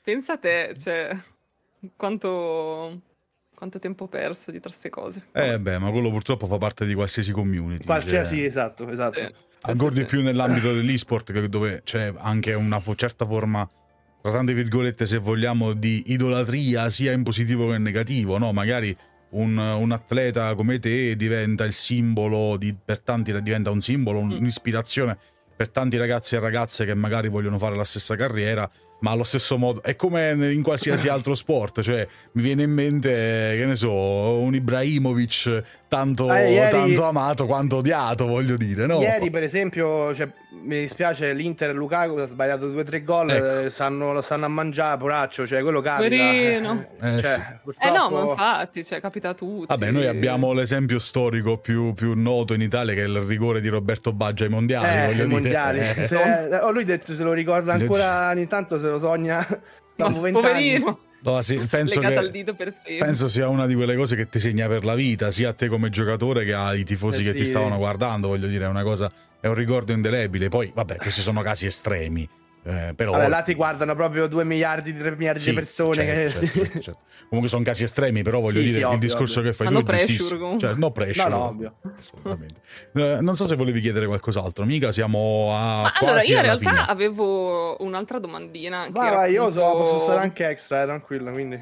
[0.04, 1.18] Pensa a te, cioè,
[1.96, 3.02] quanto...
[3.58, 5.24] quanto tempo ho perso di queste cose.
[5.34, 7.86] Eh beh, ma quello purtroppo fa parte di qualsiasi community.
[7.86, 9.18] Qualsiasi, cioè, esatto, esatto.
[9.20, 10.06] Sì, ancora sì, di sì.
[10.06, 13.68] più nell'ambito dell'esport, che- dove c'è anche una fo- certa forma,
[14.22, 18.54] tra tante virgolette, se vogliamo, di idolatria, sia in positivo che in negativo, no?
[18.54, 18.96] Magari
[19.32, 24.34] un, un atleta come te diventa il simbolo, di, per tanti diventa un simbolo, un-
[24.36, 24.38] Mm.
[24.40, 25.18] un'ispirazione
[25.56, 29.58] per tanti ragazzi e ragazze che magari vogliono fare la stessa carriera, ma allo stesso
[29.58, 33.92] modo è come in qualsiasi altro sport, cioè mi viene in mente, che ne so,
[34.40, 39.00] un Ibrahimovic tanto, Eh, ieri- tanto amato quanto odiato, voglio dire, no?
[39.00, 43.60] Ieri, per esempio, cioè, mi dispiace l'Inter Lukaku ha sbagliato due o tre gol, Ecco.
[43.66, 46.08] eh, stanno- lo stanno a mangiare, poraccio, cioè quello capita.
[46.26, 46.86] Poverino.
[47.02, 47.40] Eh, cioè, sì.
[47.40, 49.66] Eh purtroppo- no, ma infatti, cioè, capita a tutti.
[49.68, 53.68] Vabbè, noi abbiamo l'esempio storico più, più noto in Italia che è il rigore di
[53.68, 54.88] Roberto Baggio ai mondiali.
[54.88, 55.40] Eh, voglio i dire.
[55.42, 55.80] mondiali.
[55.80, 59.46] Eh, Se- oh, lui detto, se lo ricorda ancora ogni tanto, se lo sogna
[59.98, 63.06] Ma poverino, no, sì, penso, che, al dito per sempre.
[63.06, 65.68] penso sia una di quelle cose che ti segna per la vita, sia a te
[65.68, 67.38] come giocatore che ai tifosi Eh, che sì.
[67.38, 68.28] ti stavano guardando.
[68.28, 70.48] Voglio dire, è una cosa, è un ricordo indelebile.
[70.50, 72.28] Poi, vabbè, questi sono casi estremi.
[72.64, 75.94] eh, però Vabbè, là ti guardano proprio 2 miliardi, 3 miliardi Sì, di persone.
[75.94, 76.30] certo, che...
[76.30, 77.00] certo, certo, certo.
[77.30, 79.52] Comunque sono casi estremi, però voglio Sì, dire sì, il ovvio, discorso ovvio.
[79.52, 80.58] che fai Ma tu no è pressure, giustissimo.
[80.60, 81.30] Cioè, no pressure.
[81.30, 81.76] No, no, ovvio.
[81.98, 82.62] Assolutamente.
[82.94, 86.42] Eh, non so se volevi chiedere qualcos'altro, mica siamo a Ma quasi allora, io in
[86.42, 86.86] realtà fine.
[86.88, 88.84] avevo un'altra domandina.
[88.86, 91.62] che Vai, vai, io so, posso stare anche extra, eh, tranquilla, quindi...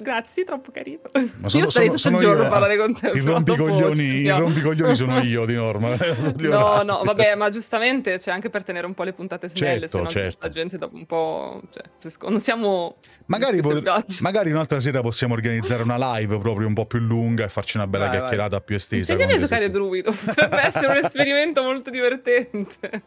[0.00, 1.00] Grazie, troppo carino.
[1.40, 3.12] Ma sono- io starei tutto il giorno io, a parlare con te.
[3.12, 4.40] Dopo rompicoglioni, sentiamo.
[4.40, 5.90] rompicoglioni sono io di norma.
[6.52, 9.98] No, no, vabbè, ma giustamente c'è anche per tenere un po' le puntate snelle, Certo,
[9.98, 10.38] no certo.
[10.46, 11.62] la gente dopo un po'...
[11.70, 11.82] Cioè,
[12.28, 12.96] non siamo...
[13.26, 17.48] Magari, pot- magari un'altra sera possiamo organizzare una live proprio un po' più lunga e
[17.48, 19.12] farci una bella Vai, chiacchierata più estesa.
[19.12, 23.02] Insegnami a giocare druido, potrebbe essere un esperimento molto divertente.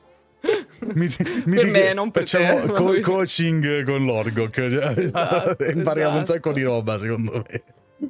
[0.93, 1.08] Mi,
[1.45, 2.38] mi Per me, non per te.
[2.38, 4.51] facciamo co- coaching con l'Orgok.
[4.53, 6.34] cioè, Esatto, impariamo un esatto.
[6.34, 7.63] sacco di roba, secondo me.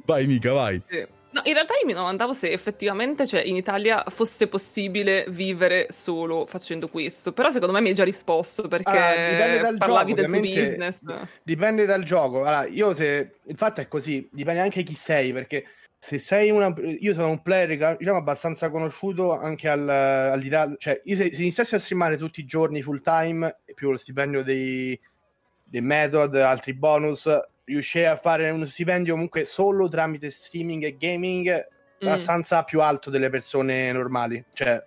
[0.04, 0.80] Vai, mica, vai.
[0.88, 1.06] Sì.
[1.30, 6.46] No, in realtà io mi domandavo se effettivamente cioè, in Italia fosse possibile vivere solo
[6.46, 10.28] facendo questo, però secondo me mi hai già risposto perché Allora, dipende dal parlavi gioco,
[10.30, 11.02] del business.
[11.42, 12.38] Dipende dal gioco.
[12.38, 15.64] Allora, io se il fatto è così, dipende anche chi sei, perché
[16.06, 20.72] se sei una io sono un player diciamo abbastanza conosciuto anche al, al di là,
[20.78, 24.44] cioè io se, se iniziassi a streamare tutti i giorni full time più lo stipendio
[24.44, 24.98] dei,
[25.64, 27.28] dei method, altri bonus,
[27.64, 32.08] riuscirei a fare uno stipendio comunque solo tramite streaming e gaming Mm.
[32.08, 34.44] abbastanza più alto delle persone normali.
[34.52, 34.82] Cioè,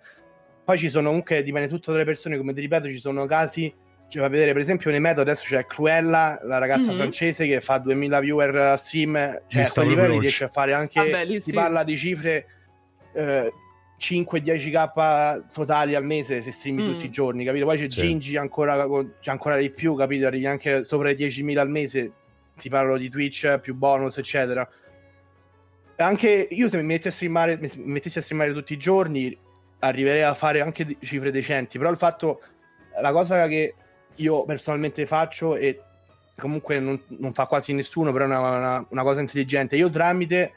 [0.64, 3.74] poi ci sono comunque, dipende tutto dalle persone, come ti ripeto, ci sono casi,
[4.10, 6.96] cioè, fa vedere per esempio nei metodi adesso c'è Cruella, la ragazza Mhm.
[6.98, 9.14] francese che fa 2000 viewer a stream,
[9.46, 11.56] cioè a livelli proprio riesce a fare anche, Vabbè, lì si sì.
[11.56, 12.46] parla di cifre
[13.14, 13.50] eh,
[13.98, 16.88] 5-10k totali al mese se streami Mm.
[16.88, 17.64] tutti i giorni, capito?
[17.66, 18.00] Poi c'è Sì.
[18.00, 18.86] Gingy ancora,
[19.20, 20.26] c'è ancora di più, capito?
[20.26, 22.12] Arrivi anche sopra i 10.000 al mese,
[22.56, 24.68] ti parlo di Twitch più bonus, eccetera.
[25.96, 29.36] Anche io se mi mettessi a streamare, mi mettessi a streamare tutti i giorni,
[29.80, 31.76] arriverei a fare anche cifre decenti.
[31.76, 32.40] Però il fatto,
[33.02, 33.74] la cosa che
[34.16, 35.80] io personalmente faccio e
[36.36, 39.76] comunque non, non fa quasi nessuno, però è una, una, una cosa intelligente.
[39.76, 40.52] Io tramite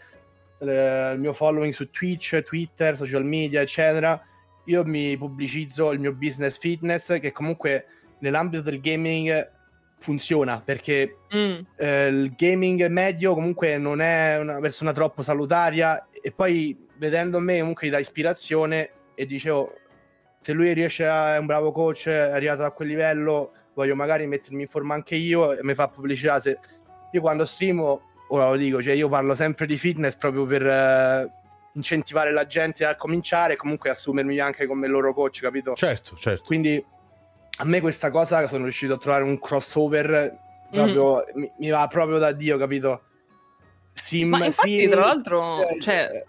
[0.60, 4.22] eh, il mio following su Twitch, Twitter, social media, eccetera,
[4.66, 7.86] io mi pubblicizzo il mio business fitness che comunque
[8.20, 9.52] nell'ambito del gaming
[10.00, 11.60] funziona perché mm.
[11.78, 17.60] eh, il gaming medio comunque non è una persona troppo salutaria e poi vedendo me
[17.60, 19.74] comunque gli dà ispirazione e dicevo
[20.44, 24.28] se lui riesce a è un bravo coach è arrivato a quel livello voglio magari
[24.28, 26.60] mettermi in forma anche io e mi fa pubblicità se
[27.12, 31.32] io quando streamo ora lo dico cioè io parlo sempre di fitness proprio per eh,
[31.74, 36.44] incentivare la gente a cominciare e comunque assumermi anche come loro coach capito certo certo
[36.46, 36.84] quindi
[37.58, 40.42] a me questa cosa sono riuscito a trovare un crossover
[40.74, 41.40] proprio mm.
[41.40, 43.04] mi, mi, va proprio da Dio, capito?
[43.94, 46.26] Sim, Ma infatti, sim, tra l'altro, eh, cioè, eh.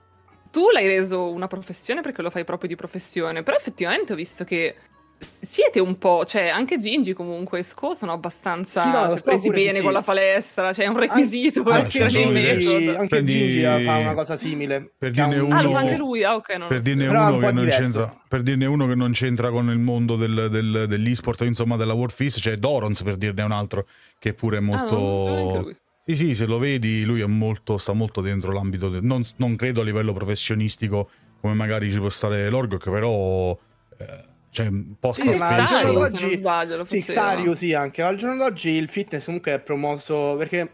[0.54, 4.44] Tu l'hai reso una professione perché lo fai proprio di professione, però effettivamente ho visto
[4.44, 4.76] che
[5.18, 9.50] siete un po', cioè anche Gingi comunque e Sco sono abbastanza sì, no, cioè, presi
[9.50, 9.82] bene sì.
[9.82, 12.90] con la palestra, cioè è un requisito anche, per essere nel metodo.
[12.90, 13.32] Anche Prendi...
[13.32, 14.92] Gingi fa una cosa simile.
[14.96, 16.66] Per dirne uno, ah, anche lui, ah, ok.
[16.68, 20.14] per, dirne uno che non c'entra, per dirne uno che non c'entra con il mondo
[20.14, 23.86] del, del, dell'esport, insomma della World Fist, c'è Dorons per dirne un altro
[24.20, 25.68] che pure è molto...
[25.68, 29.22] Ah, sì, sì, se lo vedi, lui è molto, sta molto dentro l'ambito, del, non,
[29.36, 31.08] non, credo a livello professionistico
[31.40, 33.56] come magari ci può stare l'Orgok, però...
[33.96, 34.68] Eh, cioè
[35.00, 39.24] posta sì, ma se non sbaglio, sì, Xario sì anche al giorno d'oggi il fitness
[39.24, 40.70] comunque è promosso perché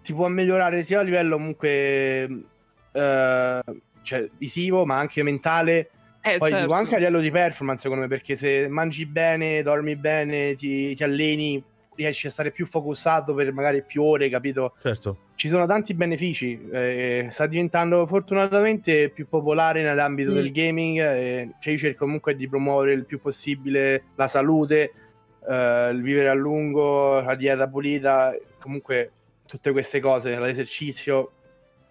[0.00, 1.68] si può migliorare sia a livello comunque
[2.92, 3.62] eh,
[4.02, 5.90] cioè, visivo ma anche mentale.
[6.22, 6.72] Eh, poi certo.
[6.72, 11.02] anche a livello di performance secondo me perché se mangi bene dormi bene ti, ti
[11.02, 11.62] alleni
[11.98, 14.74] riesci a stare più focussato per magari più ore, capito?
[14.80, 15.26] Certo.
[15.34, 20.34] Ci sono tanti benefici, eh, sta diventando fortunatamente più popolare nell'ambito mm.
[20.34, 24.92] del gaming, eh, cioè io cerco comunque di promuovere il più possibile la salute,
[25.48, 29.10] eh, il vivere a lungo, la dieta pulita, comunque
[29.46, 31.32] tutte queste cose, l'esercizio,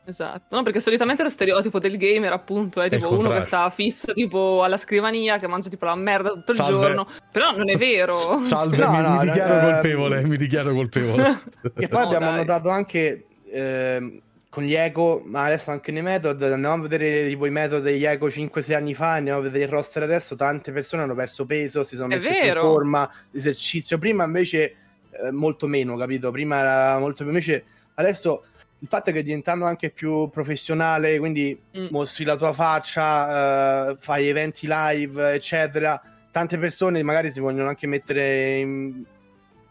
[0.08, 4.14] Esatto, no, perché solitamente lo stereotipo del gamer appunto è tipo uno che sta fisso
[4.14, 6.72] tipo alla scrivania, che mangia tipo la merda tutto il Salve.
[6.72, 8.42] giorno, però non è vero.
[8.46, 11.42] Salve, no, mi, no, mi, dichiaro no, colpevole, mi dichiaro colpevole.
[11.76, 12.38] e poi abbiamo dai.
[12.38, 17.46] notato anche eh, con gli eco, ma adesso anche nei method, andiamo a vedere tipo
[17.46, 21.04] i metodi degli eco 5-6 anni fa, andiamo a vedere il roster adesso, tante persone
[21.04, 24.76] hanno perso peso, si sono messe in forma, esercizio, prima invece
[25.12, 26.32] eh, molto meno, capito?
[26.32, 27.66] Prima era molto più, invece
[27.96, 28.46] adesso
[28.80, 31.88] il fatto è che diventando anche più professionale, quindi mm.
[31.90, 36.00] mostri la tua faccia, uh, fai eventi live, eccetera,
[36.32, 39.04] tante persone magari si vogliono anche mettere in,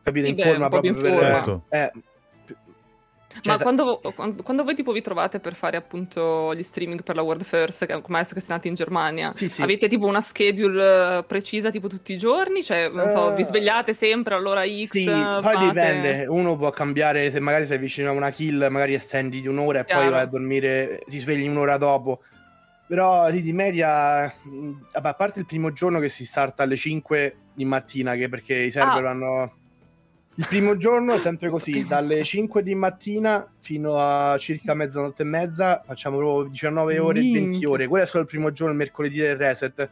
[0.02, 1.12] capito, in beh, forma proprio in per...
[1.12, 1.28] Forma.
[1.28, 1.62] Certo.
[1.68, 1.92] Eh,
[3.40, 4.00] cioè, Ma quando,
[4.42, 8.18] quando, voi tipo vi trovate per fare appunto gli streaming per la World First, come
[8.18, 9.62] adesso che siete andati in Germania, sì, sì.
[9.62, 12.62] avete tipo una schedule precisa tipo tutti i giorni?
[12.62, 14.90] Cioè, non so, uh, vi svegliate sempre all'ora X?
[14.90, 15.40] Sì, fate...
[15.42, 16.26] poi dipende.
[16.26, 19.84] Uno può cambiare, se magari sei vicino a una kill, magari estendi di un'ora e
[19.84, 20.02] Chiaro.
[20.02, 22.20] poi vai a dormire, ti svegli un'ora dopo.
[22.86, 27.64] Però sì, di media, a parte il primo giorno che si starta alle 5 di
[27.64, 29.10] mattina, che perché i server ah.
[29.10, 29.52] hanno
[30.38, 35.24] il primo giorno è sempre così, dalle 5 di mattina fino a circa mezzanotte e
[35.24, 37.86] mezza, facciamo proprio 19 ore e 20 ore.
[37.86, 39.88] Quello è solo il primo giorno, il mercoledì del reset.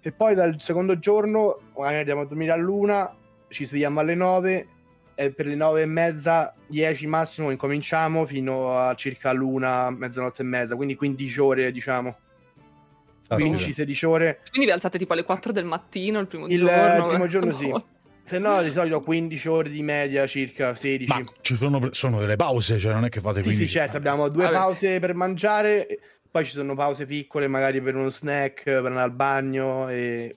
[0.00, 3.14] E poi dal secondo giorno, magari andiamo a dormire a luna,
[3.48, 4.66] ci svegliamo alle 9
[5.14, 10.46] e per le 9 e mezza, 10 massimo, incominciamo fino a circa l'una, mezzanotte e
[10.46, 12.16] mezza, quindi 15 ore diciamo.
[13.28, 14.40] 15-16 ore.
[14.48, 16.96] Quindi vi alzate tipo alle 4 del mattino il primo il, giorno?
[16.96, 17.70] Il primo giorno sì.
[18.30, 21.08] Se no, di solito 15 ore di media, circa 16.
[21.08, 23.56] Ma ci sono, sono delle pause, cioè non è che fate 15.
[23.56, 25.98] Sì, sì, certo, abbiamo due ah, pause per mangiare,
[26.30, 30.36] poi ci sono pause piccole, magari per uno snack, per andare al bagno e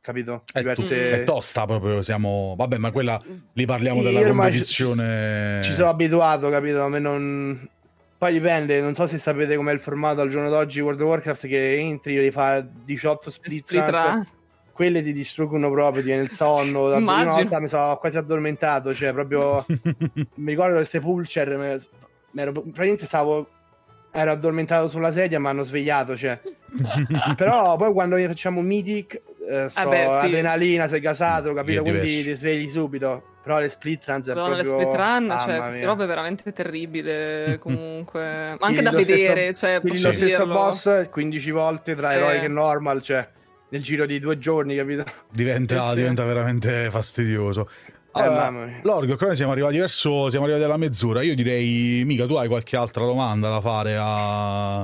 [0.00, 0.44] capito?
[0.50, 1.10] È, Diverse...
[1.20, 2.54] è, tosta proprio, siamo...
[2.56, 5.60] Vabbè, ma quella lì parliamo sì, della competizione...
[5.62, 6.80] Ci, ci, sono abituato, capito?
[6.80, 7.68] A me non...
[8.16, 11.46] Poi dipende, non so se sapete com'è il formato al giorno d'oggi World of Warcraft
[11.48, 14.26] che entri, e fa 18 split, split
[14.74, 16.88] quelle ti distruggono proprio, ti viene il sonno.
[16.88, 19.64] La prima volta mi sono quasi addormentato, cioè proprio
[20.34, 23.48] mi ricordo il Sepulcher, mi ero, praticamente stavo
[24.10, 26.40] ero addormentato sulla sedia, mi hanno svegliato, cioè.
[27.36, 30.26] Però poi quando facciamo Mythic, eh, so, Vabbè, sì.
[30.26, 31.82] adrenalina, sei gasato, capito?
[31.82, 33.30] Quindi ti svegli subito.
[33.44, 34.56] Però le split runs è proprio...
[34.56, 38.56] le split run, cioè, queste robe è veramente terribile comunque.
[38.58, 42.14] Ma anche da vedere, stesso, cioè, quindi lo stesso boss 15 volte tra sì.
[42.14, 43.28] eroic e normal, cioè
[43.74, 45.04] nel giro di due giorni, capito?
[45.30, 45.96] Diventa, sì.
[45.96, 47.68] diventa veramente fastidioso.
[48.16, 51.22] Eh, allora, eh, Lorgo, noi siamo arrivati verso, siamo arrivati alla mezz'ora.
[51.22, 54.78] Io direi, mica, tu hai qualche altra domanda da fare a...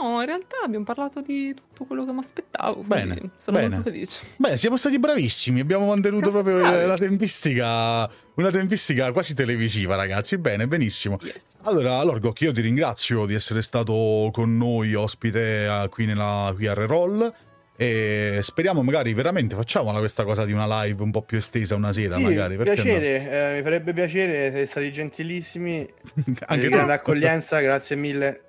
[0.00, 2.82] No, in realtà abbiamo parlato di tutto quello che mi aspettavo.
[2.82, 3.74] Bene, sono bene.
[3.74, 4.20] molto felice.
[4.36, 5.60] Beh, siamo stati bravissimi.
[5.60, 6.86] Abbiamo mantenuto Cazzo proprio bravi.
[6.86, 10.38] la tempistica, una tempistica quasi televisiva, ragazzi.
[10.38, 11.18] Bene, benissimo.
[11.20, 11.42] Yes.
[11.64, 16.66] Allora, Lorgok, io ti ringrazio di essere stato con noi ospite eh, qui nella qui
[16.66, 17.34] a Reroll.
[17.80, 21.94] E speriamo magari veramente facciamola questa cosa di una live un po' più estesa una
[21.94, 22.56] sera, Sì, magari.
[22.58, 22.82] perché no?
[22.82, 25.88] piacere, eh, mi farebbe piacere, siete stati gentilissimi.
[26.44, 26.76] Anche tu.
[26.76, 28.40] l'accoglienza, grazie mille.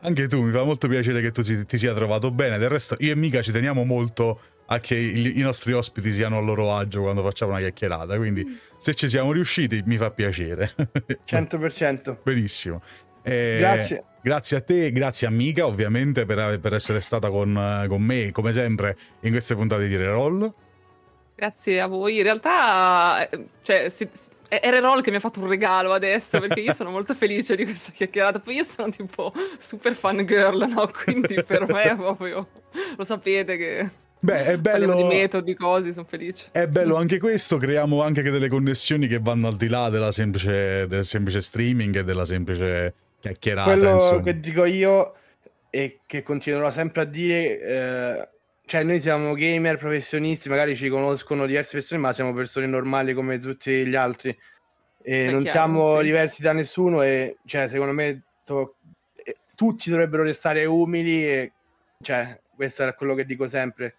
[0.00, 2.56] Anche tu, mi fa molto piacere che tu si- ti sia trovato bene.
[2.56, 6.38] Del resto, io e Mica ci teniamo molto a che i, i nostri ospiti siano
[6.38, 8.16] a loro agio quando facciamo una chiacchierata.
[8.16, 10.72] Quindi, se ci siamo riusciti, mi fa piacere.
[11.26, 12.16] 100%.
[12.24, 12.80] Benissimo.
[13.22, 14.04] Eh, Grazie.
[14.22, 18.52] Grazie a te, grazie a Mica, ovviamente, per, per essere stata con, con me, come
[18.52, 20.52] sempre, in queste puntate di Reroll.
[21.34, 22.18] Grazie a voi.
[22.18, 24.08] In realtà, eh, cioè, si-
[24.46, 27.54] è è Reroll che mi ha fatto un regalo adesso perché io sono molto felice
[27.54, 28.40] di questa chiacchierata.
[28.40, 30.90] Poi io sono tipo super fan girl, no?
[31.04, 32.48] Quindi per me proprio
[32.96, 35.08] lo sapete che Beh, è parliamo bello.
[35.08, 36.48] di metodi, cose, sono felice.
[36.50, 40.86] È bello anche questo, creiamo anche delle connessioni che vanno al di là della semplice,
[40.88, 43.70] del semplice streaming e della semplice chiacchierata.
[43.70, 44.20] Quello insomma.
[44.22, 45.14] che dico io
[45.70, 48.28] e che continuerò sempre a dire, eh,
[48.66, 53.38] cioè noi siamo gamer professionisti, magari ci conoscono diverse persone, ma siamo persone normali come
[53.38, 54.36] tutti gli altri.
[55.02, 56.04] E È non chiaro, siamo sì.
[56.04, 58.76] diversi da nessuno e cioè, secondo me to-
[59.16, 61.52] eh, tutti dovrebbero restare umili e
[62.02, 63.94] cioè, questo è quello che dico sempre.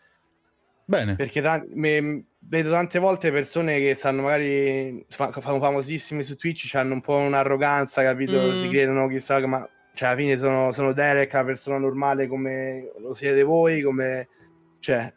[0.86, 1.16] Bene.
[1.16, 6.74] Perché tan- me- vedo tante volte persone che stanno magari fa- fanno famosissimi su Twitch,
[6.76, 8.38] hanno un po' un'arroganza, capito?
[8.40, 8.54] Mm.
[8.54, 13.14] Si credono chissà ma cioè alla fine sono, sono Derek, una persona normale come lo
[13.14, 14.30] siete voi, come
[14.80, 15.14] cioè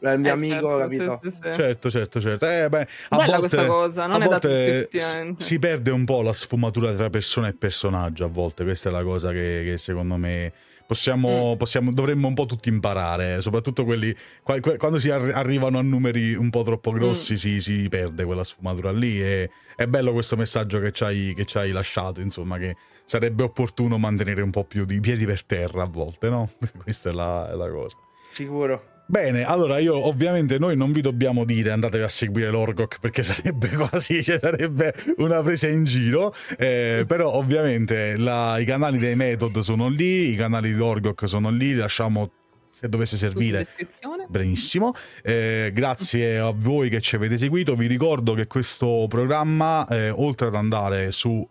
[0.00, 1.20] il mio Eh, amico, certo, capito?
[1.22, 1.54] sì, sì, sì.
[1.54, 2.46] Certo, certo, certo.
[2.50, 5.42] Eh, beh, a Bella volte, questa cosa, non a è da tutti, volte effettivamente.
[5.42, 8.24] s- si perde un po' la sfumatura tra persona e personaggio.
[8.24, 10.52] A volte questa è la cosa che, che secondo me
[10.92, 11.56] possiamo, Mm.
[11.56, 13.40] possiamo- dovremmo un po' tutti imparare.
[13.40, 17.36] Soprattutto quelli qua- que- quando si arri- arrivano a numeri un po' troppo grossi, Mm.
[17.36, 19.20] si, si perde quella sfumatura lì.
[19.22, 22.20] E è bello questo messaggio che ci hai, che ci hai lasciato.
[22.20, 22.76] Insomma, che
[23.06, 26.50] sarebbe opportuno mantenere un po' più di piedi per terra a volte, no?
[26.84, 27.96] questa è la- è la cosa.
[28.30, 28.90] Sicuro.
[29.06, 33.68] Bene, allora io ovviamente noi non vi dobbiamo dire andatevi a seguire l'Orgok perché sarebbe
[33.68, 39.58] quasi, cioè sarebbe una presa in giro, eh, però ovviamente la- i canali dei Method
[39.58, 42.30] sono lì, i canali di Orgok sono lì, lasciamo
[42.70, 43.58] se dovesse servire.
[44.30, 47.74] Benissimo, Eh, grazie a voi che ci avete seguito.
[47.76, 51.44] Vi ricordo che questo programma, eh, oltre ad andare sul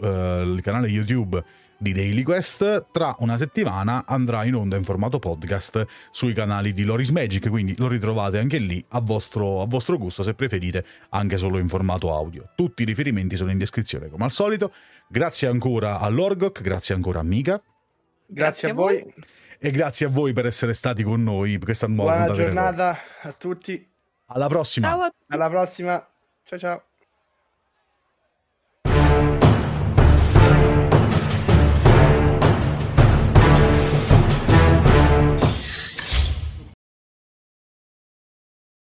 [0.64, 1.44] canale YouTube
[1.82, 6.84] di Daily Quest, tra una settimana andrà in onda in formato podcast sui canali di
[6.84, 11.38] Loris Magic, quindi lo ritrovate anche lì a vostro, a vostro gusto, se preferite anche
[11.38, 12.50] solo in formato audio.
[12.56, 14.72] Tutti i riferimenti sono in descrizione come al solito.
[15.08, 17.62] Grazie ancora all'Orgok, grazie ancora a Mika
[18.28, 19.02] Grazie, Grazie a voi.
[19.02, 19.14] voi.
[19.60, 22.44] e grazie a voi per essere stati con noi per questa nuova Buona del Roll.
[22.46, 23.90] giornata a tutti.
[24.28, 24.88] Alla prossima!
[24.88, 25.34] Ciao a tutti.
[25.34, 26.08] Alla prossima.
[26.44, 26.91] Ciao ciao.